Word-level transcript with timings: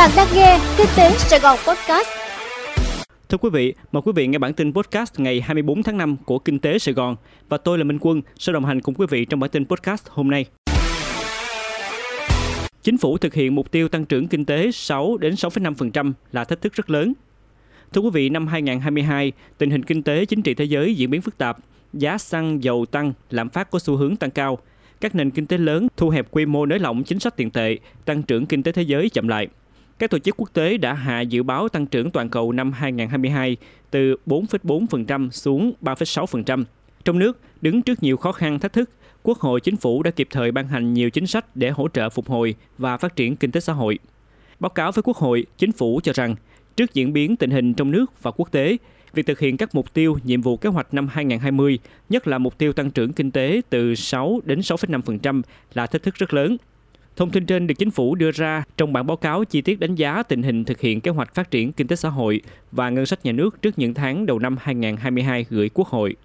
Bạn 0.00 0.10
đang 0.16 0.28
nghe 0.34 0.60
Kinh 0.78 0.86
tế 0.96 1.10
Sài 1.18 1.40
Gòn 1.40 1.58
Podcast. 1.66 2.08
Thưa 3.28 3.38
quý 3.38 3.50
vị, 3.52 3.74
mời 3.92 4.02
quý 4.04 4.12
vị 4.14 4.26
nghe 4.26 4.38
bản 4.38 4.52
tin 4.52 4.72
podcast 4.72 5.20
ngày 5.20 5.40
24 5.40 5.82
tháng 5.82 5.98
5 5.98 6.16
của 6.24 6.38
Kinh 6.38 6.58
tế 6.58 6.78
Sài 6.78 6.94
Gòn 6.94 7.16
và 7.48 7.58
tôi 7.58 7.78
là 7.78 7.84
Minh 7.84 7.98
Quân 8.00 8.22
sẽ 8.38 8.52
đồng 8.52 8.64
hành 8.64 8.80
cùng 8.80 8.94
quý 8.94 9.06
vị 9.10 9.24
trong 9.24 9.40
bản 9.40 9.50
tin 9.50 9.66
podcast 9.66 10.08
hôm 10.08 10.30
nay. 10.30 10.46
Chính 12.82 12.98
phủ 12.98 13.18
thực 13.18 13.34
hiện 13.34 13.54
mục 13.54 13.70
tiêu 13.70 13.88
tăng 13.88 14.04
trưởng 14.04 14.28
kinh 14.28 14.44
tế 14.44 14.70
6 14.72 15.16
đến 15.16 15.34
6,5% 15.34 16.12
là 16.32 16.44
thách 16.44 16.60
thức 16.60 16.72
rất 16.72 16.90
lớn. 16.90 17.12
Thưa 17.92 18.00
quý 18.00 18.10
vị, 18.12 18.28
năm 18.28 18.46
2022, 18.46 19.32
tình 19.58 19.70
hình 19.70 19.82
kinh 19.82 20.02
tế 20.02 20.24
chính 20.24 20.42
trị 20.42 20.54
thế 20.54 20.64
giới 20.64 20.94
diễn 20.94 21.10
biến 21.10 21.20
phức 21.20 21.38
tạp, 21.38 21.56
giá 21.92 22.18
xăng 22.18 22.64
dầu 22.64 22.86
tăng, 22.86 23.12
lạm 23.30 23.48
phát 23.48 23.70
có 23.70 23.78
xu 23.78 23.96
hướng 23.96 24.16
tăng 24.16 24.30
cao. 24.30 24.58
Các 25.00 25.14
nền 25.14 25.30
kinh 25.30 25.46
tế 25.46 25.58
lớn 25.58 25.88
thu 25.96 26.08
hẹp 26.08 26.30
quy 26.30 26.46
mô 26.46 26.66
nới 26.66 26.78
lỏng 26.78 27.04
chính 27.04 27.18
sách 27.18 27.36
tiền 27.36 27.50
tệ, 27.50 27.76
tăng 28.04 28.22
trưởng 28.22 28.46
kinh 28.46 28.62
tế 28.62 28.72
thế 28.72 28.82
giới 28.82 29.10
chậm 29.10 29.28
lại. 29.28 29.48
Các 30.00 30.10
tổ 30.10 30.18
chức 30.18 30.34
quốc 30.38 30.50
tế 30.52 30.76
đã 30.76 30.94
hạ 30.94 31.20
dự 31.20 31.42
báo 31.42 31.68
tăng 31.68 31.86
trưởng 31.86 32.10
toàn 32.10 32.28
cầu 32.28 32.52
năm 32.52 32.72
2022 32.72 33.56
từ 33.90 34.16
4,4% 34.26 35.30
xuống 35.30 35.72
3,6%. 35.82 36.64
Trong 37.04 37.18
nước, 37.18 37.40
đứng 37.60 37.82
trước 37.82 38.02
nhiều 38.02 38.16
khó 38.16 38.32
khăn 38.32 38.58
thách 38.58 38.72
thức, 38.72 38.90
Quốc 39.22 39.38
hội 39.38 39.60
chính 39.60 39.76
phủ 39.76 40.02
đã 40.02 40.10
kịp 40.10 40.28
thời 40.30 40.52
ban 40.52 40.68
hành 40.68 40.94
nhiều 40.94 41.10
chính 41.10 41.26
sách 41.26 41.56
để 41.56 41.70
hỗ 41.70 41.88
trợ 41.88 42.10
phục 42.10 42.28
hồi 42.28 42.54
và 42.78 42.96
phát 42.96 43.16
triển 43.16 43.36
kinh 43.36 43.50
tế 43.50 43.60
xã 43.60 43.72
hội. 43.72 43.98
Báo 44.60 44.70
cáo 44.70 44.92
với 44.92 45.02
Quốc 45.02 45.16
hội, 45.16 45.46
chính 45.58 45.72
phủ 45.72 46.00
cho 46.02 46.12
rằng 46.12 46.34
trước 46.76 46.94
diễn 46.94 47.12
biến 47.12 47.36
tình 47.36 47.50
hình 47.50 47.74
trong 47.74 47.90
nước 47.90 48.22
và 48.22 48.30
quốc 48.30 48.52
tế, 48.52 48.76
việc 49.14 49.26
thực 49.26 49.38
hiện 49.38 49.56
các 49.56 49.74
mục 49.74 49.94
tiêu, 49.94 50.18
nhiệm 50.24 50.42
vụ 50.42 50.56
kế 50.56 50.68
hoạch 50.68 50.94
năm 50.94 51.08
2020, 51.08 51.78
nhất 52.08 52.28
là 52.28 52.38
mục 52.38 52.58
tiêu 52.58 52.72
tăng 52.72 52.90
trưởng 52.90 53.12
kinh 53.12 53.30
tế 53.30 53.60
từ 53.70 53.94
6 53.94 54.40
đến 54.44 54.60
6,5% 54.60 55.42
là 55.74 55.86
thách 55.86 56.02
thức 56.02 56.14
rất 56.14 56.34
lớn. 56.34 56.56
Thông 57.16 57.30
tin 57.30 57.46
trên 57.46 57.66
được 57.66 57.74
chính 57.78 57.90
phủ 57.90 58.14
đưa 58.14 58.30
ra 58.30 58.64
trong 58.76 58.92
bản 58.92 59.06
báo 59.06 59.16
cáo 59.16 59.44
chi 59.44 59.60
tiết 59.62 59.80
đánh 59.80 59.94
giá 59.94 60.22
tình 60.22 60.42
hình 60.42 60.64
thực 60.64 60.80
hiện 60.80 61.00
kế 61.00 61.10
hoạch 61.10 61.34
phát 61.34 61.50
triển 61.50 61.72
kinh 61.72 61.86
tế 61.86 61.96
xã 61.96 62.08
hội 62.08 62.40
và 62.72 62.90
ngân 62.90 63.06
sách 63.06 63.24
nhà 63.24 63.32
nước 63.32 63.62
trước 63.62 63.78
những 63.78 63.94
tháng 63.94 64.26
đầu 64.26 64.38
năm 64.38 64.56
2022 64.60 65.46
gửi 65.50 65.70
Quốc 65.74 65.88
hội. 65.88 66.16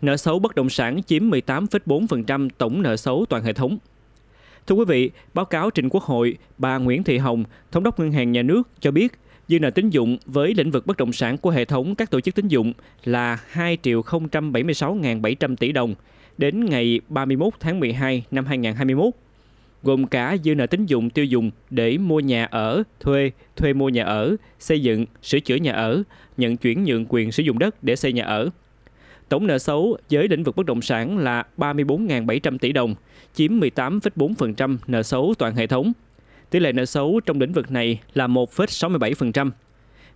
Nợ 0.00 0.16
xấu 0.16 0.38
bất 0.38 0.54
động 0.54 0.70
sản 0.70 1.02
chiếm 1.02 1.30
18,4% 1.30 2.48
tổng 2.58 2.82
nợ 2.82 2.96
xấu 2.96 3.24
toàn 3.28 3.42
hệ 3.42 3.52
thống. 3.52 3.78
Thưa 4.66 4.74
quý 4.74 4.84
vị, 4.84 5.10
báo 5.34 5.44
cáo 5.44 5.70
trình 5.70 5.88
Quốc 5.88 6.02
hội, 6.02 6.36
bà 6.58 6.78
Nguyễn 6.78 7.02
Thị 7.02 7.18
Hồng, 7.18 7.44
Thống 7.72 7.82
đốc 7.82 8.00
Ngân 8.00 8.12
hàng 8.12 8.32
Nhà 8.32 8.42
nước 8.42 8.68
cho 8.80 8.90
biết, 8.90 9.12
dư 9.48 9.58
nợ 9.58 9.70
tín 9.70 9.90
dụng 9.90 10.18
với 10.26 10.54
lĩnh 10.54 10.70
vực 10.70 10.86
bất 10.86 10.96
động 10.96 11.12
sản 11.12 11.38
của 11.38 11.50
hệ 11.50 11.64
thống 11.64 11.94
các 11.94 12.10
tổ 12.10 12.20
chức 12.20 12.34
tín 12.34 12.48
dụng 12.48 12.72
là 13.04 13.38
2 13.48 13.78
triệu 13.82 14.02
076.700 14.02 15.56
tỷ 15.56 15.72
đồng 15.72 15.94
đến 16.38 16.64
ngày 16.64 17.00
31 17.08 17.52
tháng 17.60 17.80
12 17.80 18.24
năm 18.30 18.46
2021, 18.46 19.14
gồm 19.82 20.06
cả 20.06 20.36
dư 20.44 20.54
nợ 20.54 20.66
tín 20.66 20.86
dụng 20.86 21.10
tiêu 21.10 21.24
dùng 21.24 21.50
để 21.70 21.98
mua 21.98 22.20
nhà 22.20 22.44
ở, 22.44 22.82
thuê, 23.00 23.30
thuê 23.56 23.72
mua 23.72 23.88
nhà 23.88 24.04
ở, 24.04 24.36
xây 24.58 24.82
dựng, 24.82 25.06
sửa 25.22 25.40
chữa 25.40 25.56
nhà 25.56 25.72
ở, 25.72 26.02
nhận 26.36 26.56
chuyển 26.56 26.84
nhượng 26.84 27.06
quyền 27.08 27.32
sử 27.32 27.42
dụng 27.42 27.58
đất 27.58 27.82
để 27.82 27.96
xây 27.96 28.12
nhà 28.12 28.24
ở. 28.24 28.50
Tổng 29.28 29.46
nợ 29.46 29.58
xấu 29.58 29.96
với 30.10 30.28
lĩnh 30.28 30.44
vực 30.44 30.56
bất 30.56 30.66
động 30.66 30.82
sản 30.82 31.18
là 31.18 31.44
34.700 31.56 32.58
tỷ 32.58 32.72
đồng, 32.72 32.94
chiếm 33.34 33.60
18,4% 33.60 34.76
nợ 34.86 35.02
xấu 35.02 35.34
toàn 35.38 35.54
hệ 35.54 35.66
thống. 35.66 35.92
Tỷ 36.50 36.60
lệ 36.60 36.72
nợ 36.72 36.84
xấu 36.84 37.20
trong 37.26 37.40
lĩnh 37.40 37.52
vực 37.52 37.70
này 37.70 38.00
là 38.14 38.26
1,67%. 38.26 39.50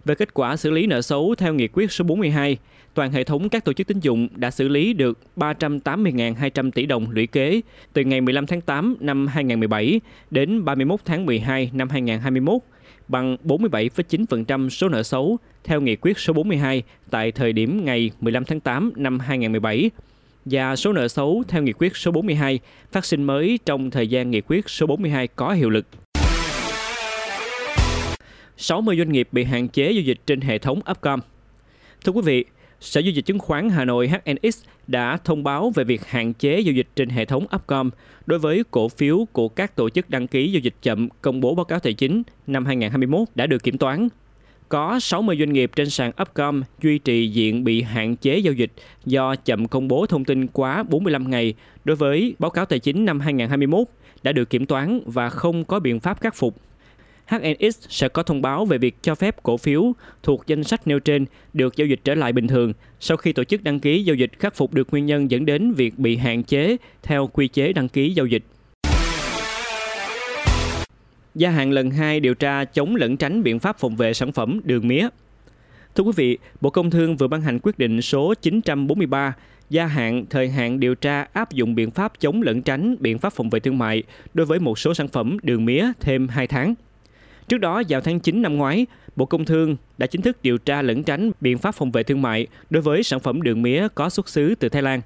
Về 0.05 0.14
kết 0.14 0.34
quả 0.34 0.56
xử 0.56 0.70
lý 0.70 0.86
nợ 0.86 1.02
xấu 1.02 1.34
theo 1.34 1.55
nghị 1.55 1.69
quyết 1.69 1.92
số 1.92 2.05
42, 2.05 2.58
toàn 2.94 3.12
hệ 3.12 3.24
thống 3.24 3.48
các 3.48 3.64
tổ 3.64 3.72
chức 3.72 3.86
tín 3.86 4.00
dụng 4.00 4.28
đã 4.36 4.50
xử 4.50 4.69
lý 4.69 4.92
được 4.92 5.19
380.200 5.36 6.70
tỷ 6.70 6.86
đồng 6.86 7.11
lũy 7.11 7.27
kế 7.27 7.61
từ 7.92 8.02
ngày 8.02 8.20
15 8.20 8.46
tháng 8.46 8.61
8 8.61 8.96
năm 9.00 9.27
2017 9.27 10.00
đến 10.30 10.64
31 10.64 11.00
tháng 11.05 11.27
12 11.27 11.70
năm 11.72 11.88
2021, 11.88 12.61
bằng 13.08 13.36
47,9% 13.44 14.69
số 14.69 14.88
nợ 14.88 15.02
xấu 15.02 15.38
theo 15.64 15.80
nghị 15.80 15.96
quyết 15.96 16.18
số 16.18 16.33
42 16.33 16.83
tại 17.11 17.33
thời 17.33 17.52
điểm 17.52 17.84
ngày 17.84 18.11
15 18.20 18.45
tháng 18.45 18.61
8 18.61 18.92
năm 18.96 19.18
2017 19.18 19.90
và 20.45 20.77
số 20.77 20.92
nợ 20.92 21.08
xấu 21.08 21.42
theo 21.48 21.62
nghị 21.62 21.73
quyết 21.73 21.96
số 21.96 22.11
42 22.11 22.61
phát 22.92 23.05
sinh 23.05 23.23
mới 23.23 23.58
trong 23.67 23.90
thời 23.90 24.08
gian 24.08 24.30
nghị 24.30 24.40
quyết 24.40 24.68
số 24.68 24.86
42 24.86 25.27
có 25.27 25.52
hiệu 25.52 25.70
lực. 25.70 25.86
60 28.57 28.97
doanh 28.97 29.13
nghiệp 29.13 29.29
bị 29.33 29.45
hạn 29.45 29.69
chế 29.69 29.91
giao 29.92 30.03
dịch 30.03 30.20
trên 30.27 30.41
hệ 30.41 30.59
thống 30.59 30.81
Upcom. 30.91 31.20
Thưa 32.05 32.13
quý 32.13 32.23
vị, 32.25 32.45
Sở 32.81 33.01
Giao 33.01 33.11
dịch 33.11 33.27
Chứng 33.27 33.39
khoán 33.39 33.70
Hà 33.70 33.85
Nội 33.85 34.09
HNX 34.09 34.65
đã 34.87 35.17
thông 35.25 35.45
báo 35.45 35.73
về 35.75 35.85
việc 35.85 36.07
hạn 36.07 36.35
chế 36.35 36.61
giao 36.61 36.73
dịch 36.73 36.89
trên 36.97 37.09
hệ 37.09 37.25
thống 37.25 37.47
Upcom 37.57 37.91
đối 38.27 38.39
với 38.39 38.63
cổ 38.70 38.89
phiếu 38.89 39.27
của 39.33 39.48
các 39.48 39.77
tổ 39.77 39.91
chức 39.91 40.11
đăng 40.11 40.27
ký 40.27 40.53
giao 40.53 40.61
dịch 40.61 40.75
chậm 40.83 41.09
công 41.23 41.41
bố 41.41 41.55
báo 41.55 41.65
cáo 41.65 41.79
tài 41.79 41.92
chính 41.92 42.23
năm 42.47 42.67
2021 42.67 43.29
đã 43.35 43.47
được 43.47 43.63
kiểm 43.63 43.79
toán. 43.79 44.09
Có 44.69 45.01
60 45.01 45.36
doanh 45.39 45.53
nghiệp 45.53 45.71
trên 45.77 45.91
sàn 45.91 46.13
Upcom 46.23 46.63
duy 46.83 46.98
trì 46.98 47.29
diện 47.29 47.65
bị 47.65 47.83
hạn 47.83 48.17
chế 48.17 48.39
giao 48.39 48.55
dịch 48.55 48.73
do 49.05 49.36
chậm 49.36 49.69
công 49.69 49.89
bố 49.89 50.07
thông 50.07 50.25
tin 50.25 50.47
quá 50.47 50.83
45 50.83 51.31
ngày 51.31 51.55
đối 51.85 51.97
với 51.97 52.35
báo 52.39 52.51
cáo 52.51 52.65
tài 52.65 52.79
chính 52.79 53.05
năm 53.05 53.21
2021 53.21 53.86
đã 54.23 54.33
được 54.33 54.51
kiểm 54.51 54.67
toán 54.67 55.01
và 55.07 55.31
không 55.31 55.65
có 55.65 55.81
biện 55.81 56.01
pháp 56.01 56.21
khắc 56.21 56.35
phục 56.35 56.57
HNX 57.27 57.79
sẽ 57.89 58.08
có 58.08 58.23
thông 58.23 58.42
báo 58.42 58.64
về 58.64 58.79
việc 58.79 58.96
cho 59.02 59.14
phép 59.14 59.42
cổ 59.42 59.57
phiếu 59.57 59.92
thuộc 60.23 60.46
danh 60.46 60.64
sách 60.64 60.86
nêu 60.86 60.98
trên 60.98 61.27
được 61.52 61.77
giao 61.77 61.86
dịch 61.86 62.01
trở 62.05 62.14
lại 62.14 62.33
bình 62.33 62.46
thường 62.46 62.73
sau 63.01 63.17
khi 63.17 63.33
tổ 63.33 63.45
chức 63.45 63.62
đăng 63.62 63.80
ký 63.80 64.05
giao 64.05 64.17
dịch 64.17 64.30
khắc 64.39 64.55
phục 64.55 64.74
được 64.74 64.89
nguyên 64.90 65.07
nhân 65.07 65.30
dẫn 65.30 65.46
đến 65.46 65.73
việc 65.73 65.98
bị 65.98 66.17
hạn 66.17 66.42
chế 66.42 66.77
theo 67.02 67.27
quy 67.27 67.48
chế 67.48 67.73
đăng 67.73 67.89
ký 67.89 68.14
giao 68.14 68.27
dịch. 68.27 68.42
Gia 71.35 71.51
hạn 71.51 71.70
lần 71.70 71.90
2 71.90 72.20
điều 72.20 72.35
tra 72.35 72.64
chống 72.64 72.96
lẫn 72.96 73.17
tránh 73.17 73.42
biện 73.42 73.58
pháp 73.58 73.79
phòng 73.79 73.96
vệ 73.96 74.14
sản 74.14 74.33
phẩm 74.33 74.61
đường 74.64 74.89
mía. 74.89 75.08
Thưa 75.95 76.05
quý 76.05 76.12
vị, 76.17 76.39
Bộ 76.61 76.70
Công 76.70 76.91
Thương 76.91 77.17
vừa 77.17 77.29
ban 77.29 77.41
hành 77.41 77.58
quyết 77.62 77.79
định 77.79 78.02
số 78.02 78.35
943 78.35 79.35
gia 79.70 79.86
hạn 79.86 80.24
thời 80.30 80.48
hạn 80.48 80.80
điều 80.80 80.95
tra 80.95 81.27
áp 81.33 81.52
dụng 81.52 81.74
biện 81.74 81.91
pháp 81.91 82.12
chống 82.20 82.42
lẫn 82.42 82.62
tránh 82.62 82.96
biện 83.01 83.18
pháp 83.18 83.33
phòng 83.33 83.51
vệ 83.51 83.61
thương 83.61 83.79
mại 83.79 84.02
đối 84.35 84.46
với 84.46 84.61
một 84.61 84.79
số 84.79 84.95
sản 84.95 85.08
phẩm 85.08 85.36
đường 85.42 85.64
mía 85.64 85.92
thêm 86.01 86.29
2 86.29 86.46
tháng. 86.46 86.74
Trước 87.48 87.58
đó, 87.58 87.82
vào 87.88 88.00
tháng 88.00 88.20
9 88.20 88.42
năm 88.42 88.56
ngoái, 88.56 88.86
Bộ 89.16 89.27
Công 89.27 89.44
Thương 89.44 89.77
đã 89.98 90.06
chính 90.06 90.22
thức 90.22 90.36
điều 90.42 90.58
tra 90.58 90.82
lẫn 90.82 91.02
tránh 91.02 91.30
biện 91.40 91.58
pháp 91.58 91.74
phòng 91.74 91.90
vệ 91.90 92.02
thương 92.02 92.22
mại 92.22 92.46
đối 92.70 92.82
với 92.82 93.02
sản 93.02 93.20
phẩm 93.20 93.42
đường 93.42 93.62
mía 93.62 93.88
có 93.94 94.10
xuất 94.10 94.28
xứ 94.28 94.55
từ 94.55 94.68
Thái 94.68 94.82
Lan. 94.82 95.00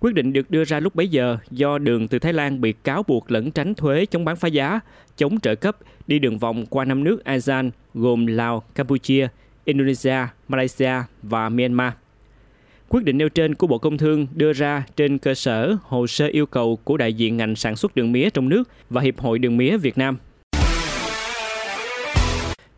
Quyết 0.00 0.14
định 0.14 0.32
được 0.32 0.50
đưa 0.50 0.64
ra 0.64 0.80
lúc 0.80 0.94
bấy 0.94 1.08
giờ 1.08 1.36
do 1.50 1.78
đường 1.78 2.08
từ 2.08 2.18
Thái 2.18 2.32
Lan 2.32 2.60
bị 2.60 2.72
cáo 2.72 3.02
buộc 3.02 3.30
lẫn 3.30 3.50
tránh 3.50 3.74
thuế 3.74 4.06
chống 4.06 4.24
bán 4.24 4.36
phá 4.36 4.48
giá, 4.48 4.80
chống 5.16 5.40
trợ 5.40 5.54
cấp 5.54 5.76
đi 6.06 6.18
đường 6.18 6.38
vòng 6.38 6.66
qua 6.66 6.84
năm 6.84 7.04
nước 7.04 7.24
ASEAN 7.24 7.70
gồm 7.94 8.26
Lào, 8.26 8.62
Campuchia, 8.74 9.28
Indonesia, 9.64 10.26
Malaysia 10.48 10.92
và 11.22 11.48
Myanmar. 11.48 11.92
Quyết 12.88 13.04
định 13.04 13.18
nêu 13.18 13.28
trên 13.28 13.54
của 13.54 13.66
Bộ 13.66 13.78
Công 13.78 13.98
Thương 13.98 14.26
đưa 14.34 14.52
ra 14.52 14.84
trên 14.96 15.18
cơ 15.18 15.34
sở 15.34 15.76
hồ 15.82 16.06
sơ 16.06 16.26
yêu 16.26 16.46
cầu 16.46 16.78
của 16.84 16.96
đại 16.96 17.14
diện 17.14 17.36
ngành 17.36 17.56
sản 17.56 17.76
xuất 17.76 17.96
đường 17.96 18.12
mía 18.12 18.30
trong 18.30 18.48
nước 18.48 18.68
và 18.90 19.00
Hiệp 19.00 19.18
hội 19.18 19.38
Đường 19.38 19.56
mía 19.56 19.76
Việt 19.76 19.98
Nam 19.98 20.16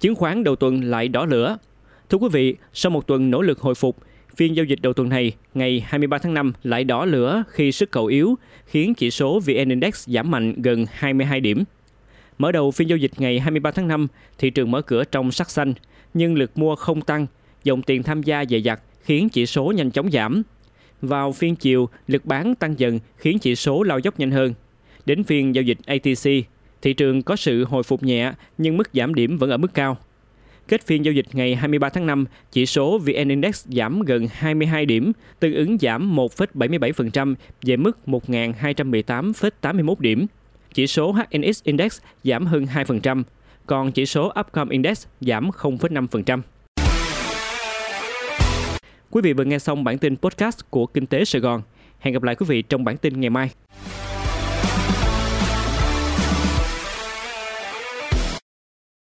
chứng 0.00 0.14
khoán 0.14 0.44
đầu 0.44 0.56
tuần 0.56 0.84
lại 0.84 1.08
đỏ 1.08 1.24
lửa. 1.26 1.58
Thưa 2.08 2.18
quý 2.18 2.28
vị, 2.32 2.54
sau 2.72 2.90
một 2.90 3.06
tuần 3.06 3.30
nỗ 3.30 3.42
lực 3.42 3.60
hồi 3.60 3.74
phục, 3.74 3.96
phiên 4.36 4.56
giao 4.56 4.64
dịch 4.64 4.78
đầu 4.82 4.92
tuần 4.92 5.08
này 5.08 5.32
ngày 5.54 5.84
23 5.86 6.18
tháng 6.18 6.34
5 6.34 6.52
lại 6.62 6.84
đỏ 6.84 7.04
lửa 7.04 7.44
khi 7.48 7.72
sức 7.72 7.90
cầu 7.90 8.06
yếu, 8.06 8.34
khiến 8.66 8.94
chỉ 8.94 9.10
số 9.10 9.40
VN 9.40 9.68
Index 9.68 10.08
giảm 10.08 10.30
mạnh 10.30 10.54
gần 10.62 10.86
22 10.92 11.40
điểm. 11.40 11.64
Mở 12.38 12.52
đầu 12.52 12.70
phiên 12.70 12.88
giao 12.88 12.98
dịch 12.98 13.12
ngày 13.16 13.40
23 13.40 13.70
tháng 13.70 13.88
5, 13.88 14.06
thị 14.38 14.50
trường 14.50 14.70
mở 14.70 14.82
cửa 14.82 15.04
trong 15.04 15.32
sắc 15.32 15.50
xanh, 15.50 15.74
nhưng 16.14 16.34
lực 16.34 16.58
mua 16.58 16.76
không 16.76 17.00
tăng, 17.00 17.26
dòng 17.64 17.82
tiền 17.82 18.02
tham 18.02 18.22
gia 18.22 18.44
dày 18.44 18.62
dặt 18.62 18.80
khiến 19.00 19.28
chỉ 19.28 19.46
số 19.46 19.72
nhanh 19.76 19.90
chóng 19.90 20.10
giảm. 20.10 20.42
Vào 21.02 21.32
phiên 21.32 21.56
chiều, 21.56 21.88
lực 22.06 22.24
bán 22.24 22.54
tăng 22.54 22.78
dần 22.78 22.98
khiến 23.16 23.38
chỉ 23.38 23.54
số 23.54 23.82
lao 23.82 23.98
dốc 23.98 24.18
nhanh 24.18 24.30
hơn. 24.30 24.54
Đến 25.06 25.24
phiên 25.24 25.54
giao 25.54 25.62
dịch 25.62 25.78
ATC, 25.86 26.30
thị 26.82 26.92
trường 26.92 27.22
có 27.22 27.36
sự 27.36 27.64
hồi 27.64 27.82
phục 27.82 28.02
nhẹ 28.02 28.32
nhưng 28.58 28.76
mức 28.76 28.88
giảm 28.92 29.14
điểm 29.14 29.38
vẫn 29.38 29.50
ở 29.50 29.56
mức 29.56 29.74
cao. 29.74 29.96
Kết 30.68 30.86
phiên 30.86 31.04
giao 31.04 31.12
dịch 31.12 31.26
ngày 31.32 31.54
23 31.54 31.88
tháng 31.88 32.06
5, 32.06 32.24
chỉ 32.52 32.66
số 32.66 32.98
VN 32.98 33.28
Index 33.28 33.66
giảm 33.66 34.02
gần 34.02 34.26
22 34.32 34.86
điểm, 34.86 35.12
tương 35.40 35.54
ứng 35.54 35.78
giảm 35.78 36.16
1,77% 36.16 37.34
về 37.62 37.76
mức 37.76 37.98
1.218,81 38.06 39.94
điểm. 39.98 40.26
Chỉ 40.74 40.86
số 40.86 41.12
HNX 41.12 41.62
Index 41.62 42.00
giảm 42.24 42.46
hơn 42.46 42.66
2%, 42.74 43.22
còn 43.66 43.92
chỉ 43.92 44.06
số 44.06 44.32
Upcom 44.40 44.68
Index 44.68 45.06
giảm 45.20 45.50
0,5%. 45.50 46.40
Quý 49.10 49.22
vị 49.22 49.32
vừa 49.32 49.44
nghe 49.44 49.58
xong 49.58 49.84
bản 49.84 49.98
tin 49.98 50.16
podcast 50.16 50.60
của 50.70 50.86
Kinh 50.86 51.06
tế 51.06 51.24
Sài 51.24 51.40
Gòn. 51.40 51.62
Hẹn 51.98 52.14
gặp 52.14 52.22
lại 52.22 52.34
quý 52.34 52.46
vị 52.48 52.62
trong 52.62 52.84
bản 52.84 52.96
tin 52.96 53.20
ngày 53.20 53.30
mai. 53.30 53.50